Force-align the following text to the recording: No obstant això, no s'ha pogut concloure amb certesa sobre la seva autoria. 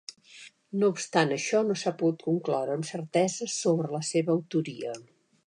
No 0.83 0.87
obstant 0.93 1.33
això, 1.35 1.61
no 1.67 1.75
s'ha 1.81 1.93
pogut 1.99 2.25
concloure 2.31 2.75
amb 2.79 2.89
certesa 2.93 3.51
sobre 3.59 3.95
la 3.99 4.03
seva 4.13 4.37
autoria. 4.39 4.99